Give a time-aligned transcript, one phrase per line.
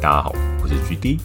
[0.00, 1.18] 大家好，我是 GD，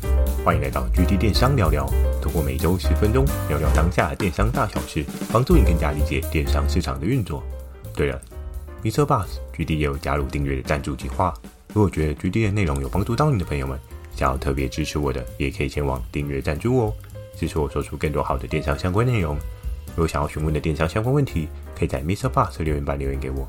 [0.43, 1.85] 欢迎来到 GD 电商聊聊。
[2.21, 7.43] 通过每周十分钟聊聊当下电商大小事，帮助你更加理解电商市场的运作。
[7.95, 8.21] 对了
[8.83, 11.33] ，MixerBox，GD 也有加入订阅的赞助计划。
[11.73, 13.79] 如果觉得 GD 的内容有帮助到你的朋友们，
[14.15, 16.93] 想要特别支持我的，也可以前往订阅赞助哦，
[17.35, 19.35] 支持我说出更多好的电商相关内容。
[19.95, 21.47] 如果想要询问的电商相关问题，
[21.77, 23.47] 可以在 MixerBox 留言板留言给我。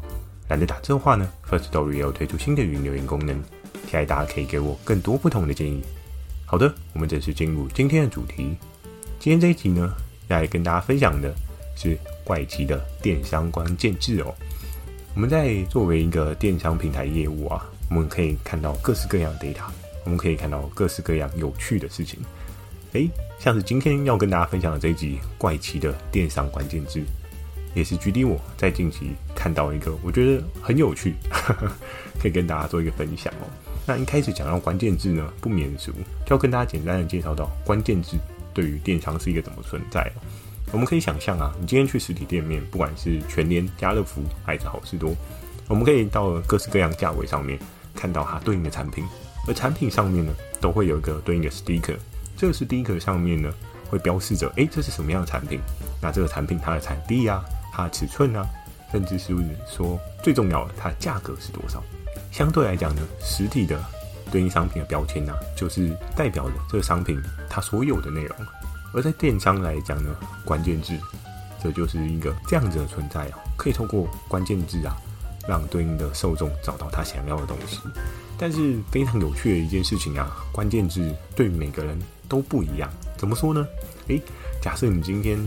[0.49, 3.43] 懒得打字的话呢，Firstory 也有推出新的语音留言功能，
[3.87, 5.83] 期待大家可以给我更多不同的建议。
[6.47, 8.57] 好的，我们正式进入今天的主题。
[9.19, 9.93] 今天这一集呢，
[10.29, 11.35] 要来跟大家分享的
[11.77, 14.35] 是怪奇的电商关键字哦。
[15.15, 19.65] 我们在作为一个电商平台业务啊，我们可以看到各式各样的 data，
[20.05, 22.21] 我们可以看到各式各样有趣的事情。
[22.93, 27.03] 诶，像是今天要跟大家分享的这一集怪奇的电商关键字。
[27.75, 31.15] 也是 GD 我在近期看到一个我觉得很有趣，
[32.21, 33.47] 可以跟大家做一个分享哦。
[33.87, 35.93] 那一开始讲到关键字呢，不免俗，
[36.25, 38.17] 就要跟大家简单的介绍到关键字
[38.53, 40.11] 对于电商是一个怎么存在。
[40.73, 45.15] 我们可以想象啊，你今天去实体店面，不管是全联、家乐福还是好事多，
[45.69, 47.59] 我们可以到各式各样价位上面
[47.95, 49.05] 看到它对应的产品，
[49.47, 51.97] 而产品上面呢，都会有一个对应的 sticker，
[52.37, 53.53] 这个 sticker 上面呢
[53.91, 55.61] 会标示着，诶，这是什么样的产品？
[56.01, 57.45] 那这个产品它的产地呀、啊。
[57.77, 58.49] 它的尺寸、啊，
[58.93, 59.35] 甚至是
[59.67, 61.83] 说最重要的，它的价格是多少？
[62.35, 63.81] 相对来讲呢，实体的
[64.29, 67.17] 对应商品的标签呢、就是代表着这个商品
[67.49, 68.37] 它所有的内容。
[68.93, 70.11] 而在电商来讲呢，
[70.45, 70.99] 关键字
[71.63, 74.97] 这就是一个这样子的存在啊，可以通过关键字啊，
[75.47, 77.79] 让对应的受众找到他想要的东西。
[78.37, 81.97] 但是非常有趣的一件事情啊，关键字对每个人
[82.29, 82.91] 都不一样。
[83.17, 83.65] 怎么说呢？
[84.09, 84.21] 诶，
[84.61, 85.39] 假设你今天。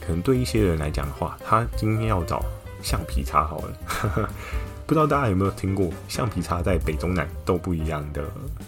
[0.00, 2.42] 可能对一些人来讲的话，他今天要找
[2.82, 4.30] 橡皮擦好了，
[4.90, 8.24] 不知道大家有没有听过橡皮擦在北中南都不一样的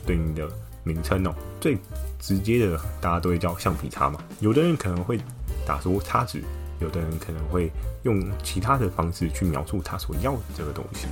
[0.06, 0.48] 对应的
[0.84, 1.34] 名称哦。
[1.60, 1.76] 最
[2.20, 4.20] 直接的，大家都会叫橡皮擦嘛。
[4.38, 5.18] 有的人可能会
[5.66, 6.40] 打出擦纸，
[6.78, 7.68] 有的人可能会
[8.04, 11.08] 用其他的方式去描述他所要的这个东西。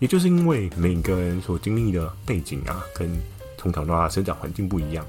[0.00, 3.08] 也就是因为每个人所经历的背景啊，跟
[3.56, 5.06] 从小到大生长环境不一样，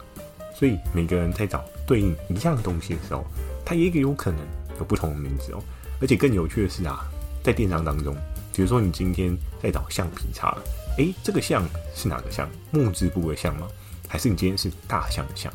[0.55, 3.25] 所以每个人在找对应一样东西的时候。
[3.66, 4.39] 他也有可能
[4.77, 5.63] 有不同的名字哦，
[5.99, 7.09] 而且更有趣的是啊，
[7.43, 8.16] 在电商当中，
[8.53, 10.56] 比如说你今天在找橡皮擦，
[10.97, 12.47] 诶，这个橡是哪个橡？
[12.72, 13.68] 木质部的橡吗？
[14.08, 15.52] 还是你今天是大象的象？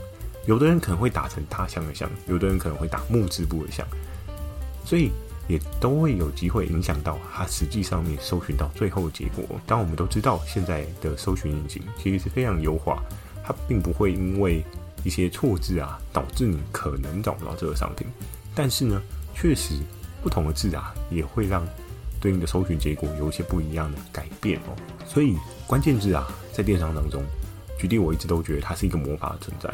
[0.46, 3.86] 有的人可能会打成大象的象，有的人可能会打木质部的象，
[4.84, 5.12] 所以
[5.46, 9.44] 也都会有机会影响到它实际上面搜寻到最后的结果。
[9.64, 13.00] 当我们都知道现在的搜寻引擎其实是非常优化，
[13.44, 14.64] 它并不会因为
[15.04, 18.06] 一些错字啊，导致你可能找不到这个商品。
[18.54, 19.00] 但是呢，
[19.34, 19.74] 确实
[20.22, 21.64] 不同的字啊，也会让
[22.20, 24.76] 对应的搜寻结果有一些不一样的改变哦。
[25.06, 25.36] 所以
[25.66, 27.22] 关键字啊，在电商当中，
[27.78, 29.72] 举例我一直都觉得它是一个魔法的存在。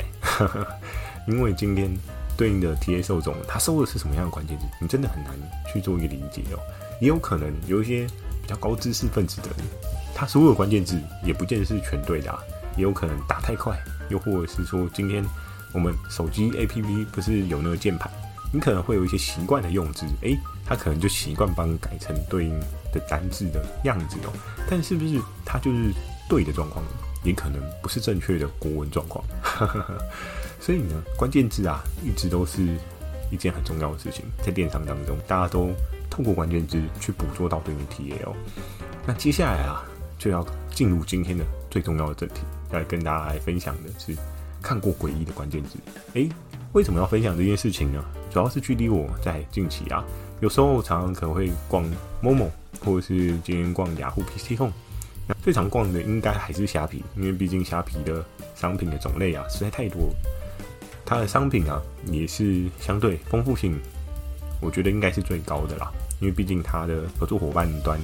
[1.27, 1.91] 因为今天
[2.37, 5.33] 对应的 TA 受众，他搜的是什么样的关键字，你真的很难
[5.73, 6.59] 去做一个理解哦。
[7.01, 8.07] 也有可能有一些
[8.43, 9.67] 比较高知识分子的人，
[10.15, 12.39] 他所有的关键字也不见得是全对的啊，
[12.77, 13.75] 也有可能打太快。
[14.11, 15.25] 又或者是说，今天
[15.73, 18.11] 我们手机 APP 不是有那个键盘，
[18.55, 22.61] 你可能会有一些习惯的用字，诶，他可能就习惯帮你改成对应
[22.93, 24.33] 的单字的样子哦。
[24.71, 25.93] 但是不是它就是
[26.29, 26.85] 对的状况，
[27.25, 29.25] 也可能不是正确的国文状况。
[30.61, 32.63] 所以呢，关键字啊，一直都是
[33.33, 35.73] 一件很重要的事情，在电商当中，大家都
[36.09, 38.37] 透过关键字去捕捉到对应 TA 哦。
[39.05, 39.83] 那接下来啊，
[40.17, 42.43] 就要进入今天的最重要的正题。
[42.71, 44.17] 来跟大家来分享的是
[44.63, 45.77] 看过诡异的关键字。
[46.15, 46.29] 诶，
[46.75, 48.05] 为什么要分享这件事情呢？
[48.33, 50.05] 主要是距离我在近期啊，
[50.41, 51.85] 有时候常常可能会逛
[52.21, 52.49] Momo，
[52.85, 54.73] 或者是今天逛雅虎 PC Home。
[55.29, 58.25] 那最常逛的应该还是虾皮，因为毕竟虾皮的
[58.57, 60.13] 商品的种类啊实在太多，
[61.07, 63.81] 它的商品啊也是相对丰富性，
[64.61, 65.93] 我觉得应该是最高的啦。
[66.21, 68.01] 因为毕竟它的合作伙伴端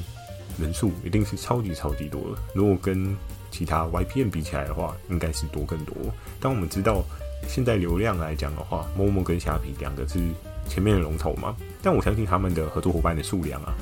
[0.60, 2.40] 人数一定是超级超级多的。
[2.54, 3.16] 如果跟
[3.50, 5.96] 其他 YPM 比起来的话，应该是多更多。
[6.38, 7.02] 当我们知道
[7.48, 10.20] 现在流量来讲的话，Momo 跟虾皮两个是
[10.68, 13.74] 前面的龙头嘛，但我相信他们的合作伙伴的数量啊，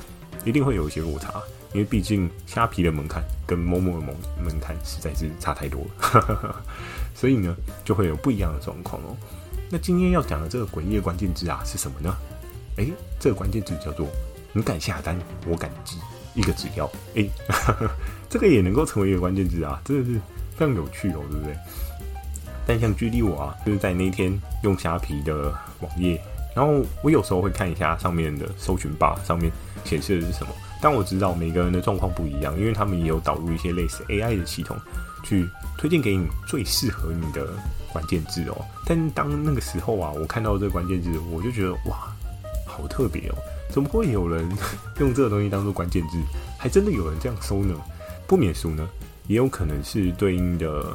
[0.43, 1.41] 一定会有一些落差，
[1.73, 6.55] 因为毕竟虾皮的门槛跟 Momo 的门门槛实在是差太多了，
[7.13, 9.15] 所以呢，就会有不一样的状况哦。
[9.69, 12.15] 那今天要讲的这个诡异的关键字啊，是什么呢？
[12.77, 14.07] 诶、这个关键字叫做
[14.51, 15.97] “你敢下单，我敢寄”。
[16.35, 16.85] 一个指标，
[17.15, 17.31] 哎、欸，
[18.29, 20.19] 这个也能够成为一个关键字啊，真的是
[20.55, 21.57] 非常有趣哦，对不对？
[22.69, 24.31] 但像举例我啊，就是在那天
[24.61, 26.21] 用虾皮的网页，
[26.55, 29.51] 然后我有时候会看一下上面的搜寻霸上面
[29.83, 30.53] 显示的是什么。
[30.79, 34.77] 但我知道每个人的状况不一样，因为他们也有导入一些类似 AI 的系统
[35.23, 35.49] 去
[35.79, 37.47] 推荐给你最适合你的
[37.91, 38.63] 关键字哦。
[38.85, 42.13] 但当那个时候啊，我看到这个关键字，我就觉得哇，
[42.67, 43.35] 好特别哦！
[43.71, 44.47] 怎么会有人
[45.01, 46.19] 用这个东西当做关键字？
[46.55, 47.73] 还真的有人这样搜呢？
[48.27, 48.87] 不免俗呢，
[49.25, 50.85] 也有可能是对应的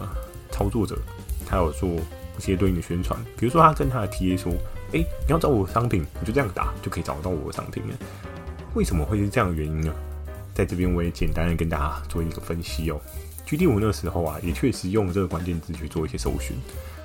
[0.52, 0.96] 操作者，
[1.46, 3.18] 他有做一些对应的宣传。
[3.36, 4.52] 比如说，他跟他的 TA 说
[4.92, 7.94] ：“哎，你要找我的商品，你就这样打就可以找到我的商品了。”
[8.74, 9.94] 为什么会是这样的原因呢？
[10.54, 13.00] 在这边我也简单的跟大家做一个分析哦。
[13.46, 16.56] GD 五那时候啊，也确实用这个关键字去做一些搜寻，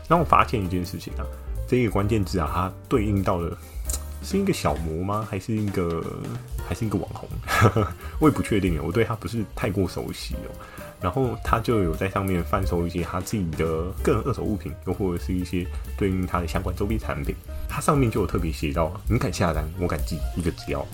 [0.07, 1.25] 然后我发现一件事情啊，
[1.67, 3.55] 这个关键字啊，它对应到的
[4.23, 5.27] 是一个小模吗？
[5.29, 6.03] 还是一个
[6.67, 7.29] 还是一个网红？
[8.19, 10.49] 我也不确定，我对他不是太过熟悉哦。
[11.01, 13.65] 然后他就有在上面贩售一些他自己的
[14.03, 15.65] 个人二手物品，又或者是一些
[15.97, 17.35] 对应他的相关周边产品。
[17.67, 20.85] 它上面就有特别写到，你敢下单，我敢寄，一个只要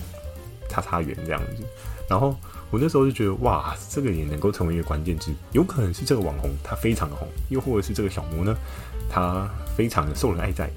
[0.69, 1.63] 叉叉元这样子。
[2.07, 2.35] 然后
[2.69, 8.55] 我那时候就觉得，哇，这个也能够成为一个关键字，有可能是这个网红他非常的红，又或者是这个小模呢，
[9.09, 10.69] 他非常的受人爱戴，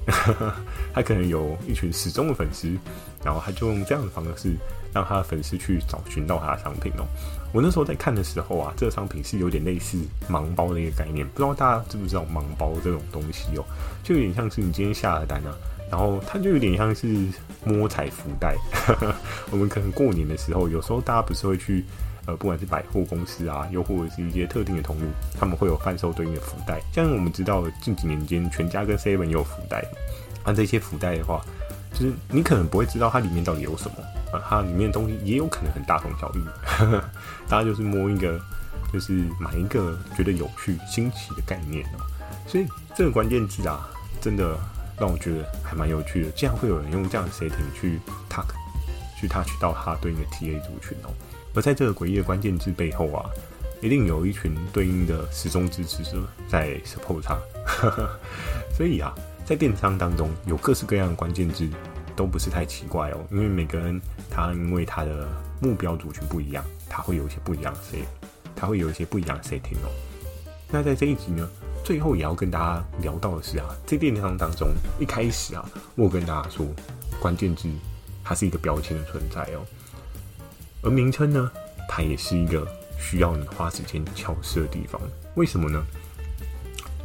[0.91, 2.75] 他可能有一群死忠的粉丝，
[3.23, 4.53] 然后他就用这样的方式
[4.93, 7.05] 让他的粉丝去找寻到他的商品哦。
[7.51, 9.97] 我那时候在看的时候啊，这个商品是有点类似
[10.29, 13.65] 盲包的一个概念，不知道大家知不知道盲包这种东西哦，
[14.03, 15.55] 就有点像是你今天下了单啊。
[15.91, 17.07] 然后它就有点像是
[17.65, 18.55] 摸彩福袋，
[19.49, 21.83] 我们可能过年的时候，有时候大家不是会去，
[22.27, 25.07] 呃，不管是百货公司啊，又或者是一些特定的通路，
[25.39, 26.79] 他们会有贩售对应的福袋。
[26.93, 29.83] 像我们知道近几年间，全家跟 Seven 也有福袋，
[30.45, 31.43] 那这些福袋的话，
[31.99, 33.97] 就是你可能不会知道它里面到底有什么，
[34.31, 36.39] 啊，它里面的东西也有可能很大同小异，
[37.49, 38.39] 大家就是摸一个，
[38.93, 41.99] 就是买一个觉得有趣、新奇的概念哦。
[42.47, 42.65] 所以
[42.95, 43.87] 这个关键字啊，
[44.21, 44.57] 真的。
[45.01, 48.49] 让我觉得还蛮有趣的，竟然会有人用这样的 setting 去 touch
[49.17, 51.13] 去 touch 到他对应的 TA 族群哦。
[51.55, 53.23] 而在这个诡异的关键字背后啊，
[53.81, 57.39] 一定有一群对应的始终支持者在 support 他。
[58.75, 59.15] 所以啊，
[59.49, 61.67] 在电商当中有各式各样的关键字
[62.15, 63.99] 都不是太奇怪哦，因为每个人
[64.29, 65.27] 他因为他的
[65.59, 68.05] 目标族群不一样，他会有一些不一样的 set，
[68.55, 69.89] 他会有一些不一样的 setting 哦。
[70.69, 71.49] 那在这一集呢，
[71.83, 74.67] 最后也要跟大家聊到的是啊，在电商当中，
[74.99, 76.67] 一开始啊，我跟大家说，
[77.19, 77.67] 关键字
[78.23, 79.65] 它是一个标签的存在哦，
[80.83, 81.51] 而名称呢，
[81.87, 82.67] 它也是一个
[82.99, 85.01] 需要你花时间巧设的地方。
[85.33, 85.83] 为什么呢？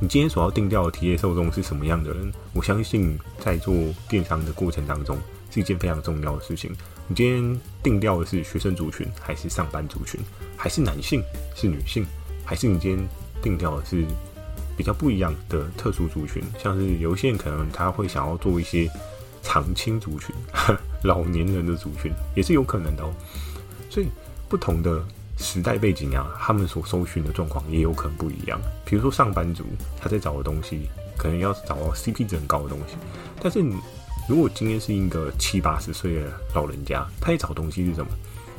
[0.00, 2.32] 你今天所要定调的体验受众是什么样的人？
[2.52, 3.74] 我相信在做
[4.08, 5.16] 电商的过程当中，
[5.50, 6.70] 是一件非常重要的事情。
[7.08, 10.20] 你今天定调的是学生族群，还是上班族群，
[10.56, 11.22] 还是男性，
[11.54, 12.04] 是女性，
[12.44, 13.08] 还是你今天
[13.42, 14.04] 定调的是？
[14.76, 18.90] 比较不一样的特殊族群，像是有些人可能他会想要做一些
[19.40, 20.34] 长青族群、
[21.04, 23.14] 老年人的族群，也是有可能的哦。
[23.88, 24.08] 所以
[24.48, 25.00] 不同的
[25.36, 28.60] 时代背景啊，他们所搜寻的状况也有可能不一样。
[28.84, 29.64] 比如说上班族，
[30.00, 32.96] 他在找的东西可能要找到 CP 值很高的东西，
[33.40, 33.60] 但是
[34.28, 38.10] 如果今天是一个七八十岁的老人家，他在找东西是什么？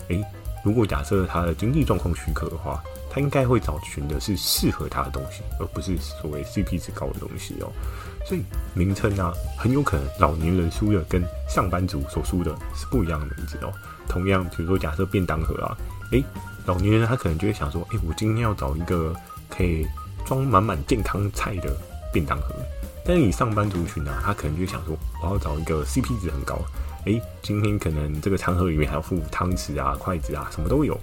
[0.10, 0.24] 诶，
[0.64, 2.82] 如果假设他的经济状况许可的话。
[3.08, 7.72] 他应该会找寻的是适合他的东西，而不是所谓 CP 值高的东西哦。
[8.26, 8.44] 所以
[8.74, 13.72] 名称啊，很有可能老年人输的跟上班族所输的是不一样的名字哦。
[14.10, 15.72] 同样，比如说假设便当盒啊，
[16.12, 16.24] 诶，
[16.66, 19.16] 老年人他可能就会想说，诶，我今天要找一个
[19.50, 19.86] 可以
[20.26, 21.76] 装满满健康菜的
[22.14, 22.56] 便当盒。
[23.08, 26.60] 但是你上班族群啊，他可能就想说，我要找一个 CP 值很高，
[27.06, 30.98] 诶，今天可能这个餐盒里面还要附汤匙啊、筷子啊，什么都有。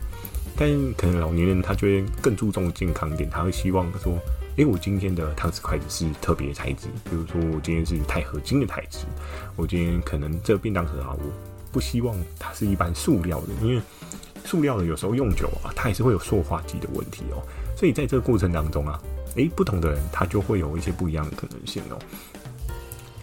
[0.57, 4.19] 但可能老年人他就会更注重健康一点，他会希望说，
[4.57, 9.07] 诶，我今天的汤匙筷子是特别材质，比如说我今天是钛合金的材质，
[9.57, 11.25] 我今天可能这个便当盒啊，我
[11.71, 13.81] 不希望它是一般塑料的，因为
[14.45, 17.43] 塑料的有时候用久啊，它也是会有塑化剂的问题哦。
[17.77, 19.01] 所以在这个过程当中啊，
[19.37, 21.99] 诶，不同的人他就会有一些不一样的可能性哦。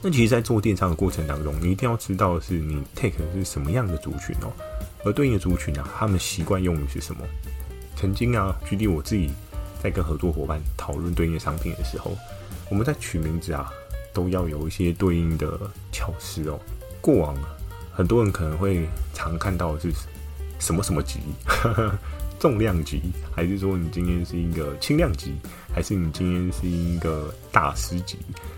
[0.02, 4.52] 那其实，在做电商的过程当中，你一定要知道的是你 take 是什么样的族群哦。
[5.04, 7.22] 而对应的族群啊，他们习惯用的是什么？
[7.98, 9.30] 曾经啊，举例我自己
[9.84, 12.18] 在跟合作伙伴讨论对应的商品的时候，
[12.70, 13.70] 我们在取名字啊，
[14.14, 15.60] 都要有一些对应的
[15.92, 16.58] 巧思哦。
[17.02, 17.50] 过往啊，
[17.94, 19.92] 很多人可能会常看到的是
[20.60, 21.20] 什么什么级，
[22.40, 23.02] 重量级，
[23.36, 25.34] 还是说你今天是一个轻量级，
[25.74, 28.18] 还是你今天是一个大师级，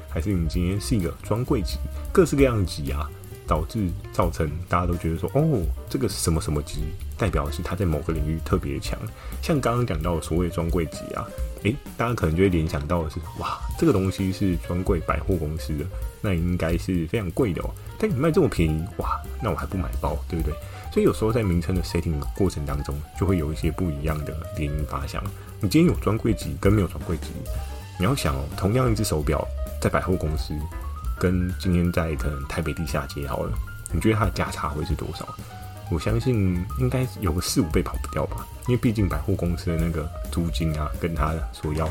[0.10, 1.77] 还是你今天是一个专柜级，
[2.12, 3.10] 各式各样级啊。
[3.48, 6.84] 导致造成大家都觉得说，哦，这个是什么什么级，
[7.17, 8.98] 代表是他在某个领域特别强。
[9.41, 11.27] 像刚刚讲到所谓专柜级啊，
[11.63, 15.84] 诶，大家可能就会联想到的是，哇，这个东西是专柜百货公司的，
[16.22, 17.70] 那应该是非常贵的哦。
[18.00, 20.55] 但你卖这么便宜，哇，那我还不买包，对不对？
[20.91, 25.24] 所以有时候在名称的 setting 过程当中，就会有一些不一样的联姻发想。
[25.62, 27.27] 你今天有专柜级跟没有专柜级，
[27.98, 29.48] 你要想哦，同样一只手表
[29.79, 30.53] 在百货公司，
[31.17, 33.57] 跟今天在可能台北地下街好了，
[33.93, 35.27] 你觉得它的价差会是多少？
[35.89, 41.89] 我相信应该有个四五倍跑不掉吧，因为毕竟百货公司的那个租金啊，跟他所要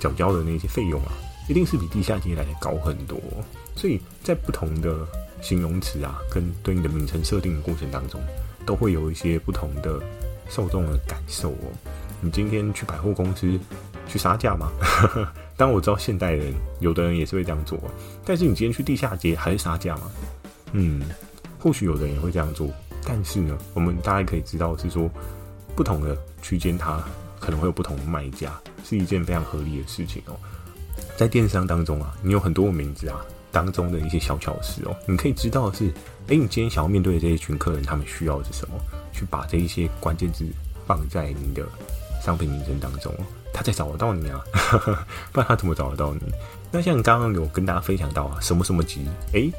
[0.00, 1.12] 缴交的那些费用啊，
[1.48, 3.20] 一定是比地下街来的高很多。
[3.76, 5.06] 所以在不同的
[5.42, 8.18] 形容词啊，跟对应的名称设定的过程当中，
[8.64, 10.00] 都会有一些不同的
[10.48, 11.68] 受众的感受哦。
[12.20, 13.58] 你今天去百货公司
[14.08, 14.70] 去杀价吗？
[15.56, 17.78] 当然我知道现代人有的人也是会这样做，
[18.24, 20.10] 但是你今天去地下街还是杀价吗？
[20.72, 21.02] 嗯，
[21.58, 22.68] 或许有的人也会这样做，
[23.04, 25.10] 但是呢，我们大概可以知道是说，
[25.74, 27.02] 不同的区间它
[27.40, 30.36] 可能会有不同的卖家，是一件非常合理的事情哦。
[31.16, 33.20] 在电商当中啊，你有很多的名字啊。
[33.52, 35.92] 当中的一些小巧思哦，你可以知道是，
[36.26, 38.74] 哎，你今天想要面对的这一群客人，他们需要的是什么？
[39.12, 40.46] 去把这一些关键字
[40.86, 41.62] 放在你的
[42.24, 43.14] 商品名称当中，
[43.52, 44.40] 他才找得到你啊，
[45.30, 46.20] 不然他怎么找得到你？
[46.70, 49.50] 那像刚刚有跟大家分享到啊，什么什么级，哎，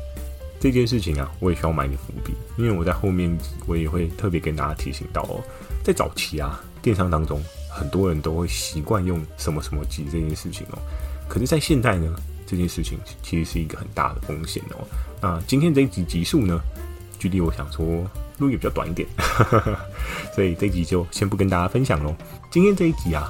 [0.59, 5.39] 这件事情啊，我也需要埋个伏笔，因为我在后面我也会特别跟大家提醒到哦，
[5.83, 10.79] 在早期啊，电商当中，很多人都会习惯用什么什么级这件事情哦，
[11.29, 12.15] 可是，在现在呢？
[12.53, 14.87] 这件事情其实是一个很大的风险哦。
[15.19, 16.59] 那今天这一集集数呢，
[17.17, 17.85] 距离我想说
[18.37, 19.09] 录也比较短一点，
[20.35, 22.15] 所以这一集就先不跟大家分享喽。
[22.51, 23.27] 今天这一集啊，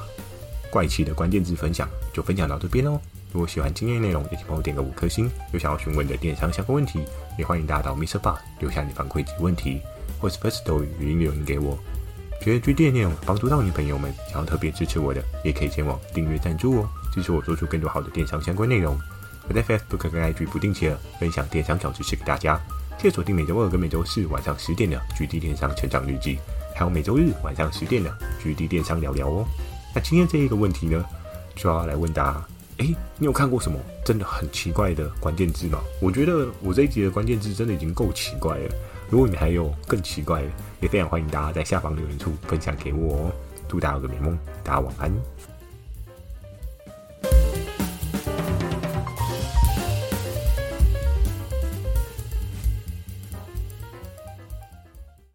[0.70, 3.00] 怪奇的关键字分享就分享到这边喽。
[3.32, 5.30] 如果喜欢今天内容，也请帮我点个五颗星。
[5.54, 7.00] 有想要询问的电商相关问题，
[7.40, 8.20] 也欢迎大家到 Mr.
[8.20, 9.80] Bar 留下你反馈及问题，
[10.20, 11.80] 或是 Firstory 语音留言给我。
[12.42, 19.00] 觉得 GD 的内容帮助到你朋友们，想要特别支持我的，也可以前往订阅赞助哦，支持我做出更多好的电商相关内容。
[19.48, 22.60] 我在 Facebook 跟 IG 不定期的分享电商小知识给大家，
[22.98, 26.38] 记得锁定每周二跟每周四晚上十点的 GD 电商成长日记，
[26.76, 28.10] 还有每周日晚上十点的
[28.42, 29.46] GD 电商聊聊哦。
[29.94, 31.04] 那今天这一个问题呢，
[31.56, 32.46] 就要来问大家：
[32.78, 35.80] 诶，你有看过什么真的很奇怪的关键字吗？
[36.00, 38.76] 我觉得我这一集的关键字真的已经够奇怪了。
[39.10, 40.48] 如果你还有更奇怪的，
[40.80, 43.32] 也非常欢迎大家在下方留言处分享给我哦。
[43.68, 45.53] 祝大家有个美梦，大家晚安。